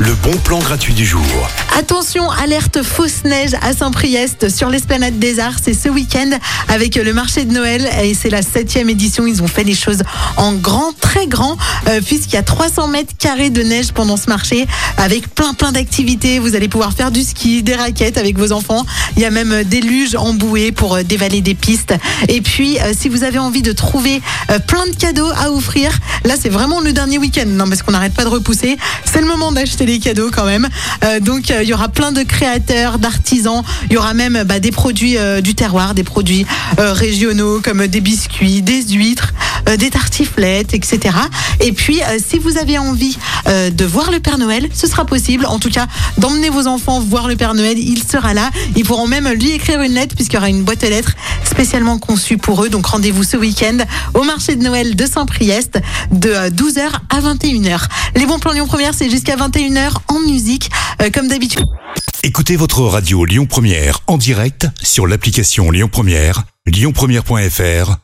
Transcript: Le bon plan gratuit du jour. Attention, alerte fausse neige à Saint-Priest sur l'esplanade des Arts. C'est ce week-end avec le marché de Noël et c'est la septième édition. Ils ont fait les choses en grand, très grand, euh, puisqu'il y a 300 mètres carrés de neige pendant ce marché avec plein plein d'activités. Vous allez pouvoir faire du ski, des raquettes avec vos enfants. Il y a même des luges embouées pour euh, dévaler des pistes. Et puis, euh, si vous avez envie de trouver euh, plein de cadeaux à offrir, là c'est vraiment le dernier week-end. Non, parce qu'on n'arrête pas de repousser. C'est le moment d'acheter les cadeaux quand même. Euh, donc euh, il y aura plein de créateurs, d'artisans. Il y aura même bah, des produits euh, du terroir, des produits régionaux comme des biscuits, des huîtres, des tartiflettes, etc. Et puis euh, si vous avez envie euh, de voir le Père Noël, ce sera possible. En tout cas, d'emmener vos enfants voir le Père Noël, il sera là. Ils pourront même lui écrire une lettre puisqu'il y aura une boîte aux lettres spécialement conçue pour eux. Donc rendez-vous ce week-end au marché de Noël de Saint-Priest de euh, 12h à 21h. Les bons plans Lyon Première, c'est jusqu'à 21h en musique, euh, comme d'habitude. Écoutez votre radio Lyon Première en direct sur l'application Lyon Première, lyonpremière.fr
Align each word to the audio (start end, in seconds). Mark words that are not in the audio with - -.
Le 0.00 0.14
bon 0.14 0.36
plan 0.38 0.58
gratuit 0.58 0.94
du 0.94 1.04
jour. 1.04 1.22
Attention, 1.78 2.30
alerte 2.30 2.82
fausse 2.82 3.24
neige 3.24 3.52
à 3.62 3.72
Saint-Priest 3.72 4.48
sur 4.48 4.70
l'esplanade 4.70 5.18
des 5.18 5.38
Arts. 5.38 5.58
C'est 5.62 5.74
ce 5.74 5.88
week-end 5.88 6.30
avec 6.68 6.96
le 6.96 7.12
marché 7.12 7.44
de 7.44 7.52
Noël 7.52 7.88
et 8.02 8.14
c'est 8.14 8.30
la 8.30 8.42
septième 8.42 8.88
édition. 8.88 9.26
Ils 9.26 9.42
ont 9.42 9.46
fait 9.46 9.64
les 9.64 9.74
choses 9.74 10.02
en 10.36 10.54
grand, 10.54 10.92
très 10.98 11.26
grand, 11.26 11.56
euh, 11.88 12.00
puisqu'il 12.00 12.34
y 12.34 12.38
a 12.38 12.42
300 12.42 12.88
mètres 12.88 13.12
carrés 13.18 13.50
de 13.50 13.62
neige 13.62 13.92
pendant 13.92 14.16
ce 14.16 14.28
marché 14.28 14.66
avec 14.96 15.34
plein 15.34 15.54
plein 15.54 15.72
d'activités. 15.72 16.38
Vous 16.38 16.56
allez 16.56 16.68
pouvoir 16.68 16.92
faire 16.92 17.10
du 17.10 17.22
ski, 17.22 17.62
des 17.62 17.74
raquettes 17.74 18.18
avec 18.18 18.38
vos 18.38 18.52
enfants. 18.52 18.86
Il 19.16 19.22
y 19.22 19.26
a 19.26 19.30
même 19.30 19.64
des 19.64 19.80
luges 19.80 20.16
embouées 20.16 20.72
pour 20.72 20.94
euh, 20.94 21.02
dévaler 21.02 21.40
des 21.40 21.54
pistes. 21.54 21.94
Et 22.28 22.40
puis, 22.40 22.78
euh, 22.78 22.92
si 22.96 23.08
vous 23.08 23.24
avez 23.24 23.38
envie 23.38 23.62
de 23.62 23.72
trouver 23.72 24.22
euh, 24.50 24.58
plein 24.58 24.86
de 24.86 24.96
cadeaux 24.96 25.30
à 25.36 25.50
offrir, 25.50 25.90
là 26.24 26.34
c'est 26.40 26.48
vraiment 26.48 26.80
le 26.80 26.92
dernier 26.92 27.18
week-end. 27.18 27.46
Non, 27.46 27.68
parce 27.68 27.82
qu'on 27.82 27.92
n'arrête 27.92 28.14
pas 28.14 28.24
de 28.24 28.30
repousser. 28.30 28.63
C'est 29.04 29.20
le 29.20 29.26
moment 29.26 29.52
d'acheter 29.52 29.86
les 29.86 29.98
cadeaux 29.98 30.30
quand 30.32 30.44
même. 30.44 30.68
Euh, 31.04 31.20
donc 31.20 31.50
euh, 31.50 31.62
il 31.62 31.68
y 31.68 31.74
aura 31.74 31.88
plein 31.88 32.12
de 32.12 32.22
créateurs, 32.22 32.98
d'artisans. 32.98 33.62
Il 33.90 33.94
y 33.94 33.96
aura 33.96 34.14
même 34.14 34.44
bah, 34.44 34.60
des 34.60 34.70
produits 34.70 35.16
euh, 35.18 35.40
du 35.40 35.54
terroir, 35.54 35.94
des 35.94 36.04
produits 36.04 36.46
régionaux 36.78 37.60
comme 37.62 37.86
des 37.86 38.00
biscuits, 38.00 38.62
des 38.62 38.82
huîtres, 38.82 39.32
des 39.76 39.90
tartiflettes, 39.90 40.74
etc. 40.74 41.16
Et 41.60 41.72
puis 41.72 42.02
euh, 42.02 42.18
si 42.24 42.38
vous 42.38 42.58
avez 42.58 42.78
envie 42.78 43.16
euh, 43.46 43.70
de 43.70 43.84
voir 43.84 44.10
le 44.10 44.20
Père 44.20 44.38
Noël, 44.38 44.68
ce 44.72 44.86
sera 44.86 45.04
possible. 45.04 45.46
En 45.46 45.58
tout 45.58 45.70
cas, 45.70 45.86
d'emmener 46.18 46.50
vos 46.50 46.66
enfants 46.66 47.00
voir 47.00 47.28
le 47.28 47.36
Père 47.36 47.54
Noël, 47.54 47.78
il 47.78 48.02
sera 48.02 48.34
là. 48.34 48.50
Ils 48.76 48.84
pourront 48.84 49.06
même 49.06 49.28
lui 49.28 49.52
écrire 49.52 49.80
une 49.82 49.92
lettre 49.92 50.14
puisqu'il 50.14 50.34
y 50.34 50.38
aura 50.38 50.48
une 50.48 50.62
boîte 50.62 50.84
aux 50.84 50.88
lettres 50.88 51.14
spécialement 51.44 51.98
conçue 51.98 52.38
pour 52.38 52.64
eux. 52.64 52.68
Donc 52.68 52.86
rendez-vous 52.86 53.24
ce 53.24 53.36
week-end 53.36 53.78
au 54.14 54.22
marché 54.22 54.56
de 54.56 54.62
Noël 54.62 54.96
de 54.96 55.06
Saint-Priest 55.06 55.78
de 56.10 56.30
euh, 56.30 56.50
12h 56.50 56.90
à 57.10 57.20
21h. 57.20 57.80
Les 58.16 58.26
bons 58.26 58.38
plans 58.38 58.52
Lyon 58.52 58.66
Première, 58.66 58.94
c'est 58.94 59.10
jusqu'à 59.10 59.36
21h 59.36 59.92
en 60.08 60.20
musique, 60.20 60.70
euh, 61.02 61.10
comme 61.12 61.28
d'habitude. 61.28 61.64
Écoutez 62.22 62.56
votre 62.56 62.80
radio 62.80 63.24
Lyon 63.24 63.46
Première 63.46 64.00
en 64.06 64.16
direct 64.16 64.66
sur 64.82 65.06
l'application 65.06 65.70
Lyon 65.70 65.88
Première, 65.90 66.44
lyonpremière.fr 66.66 67.98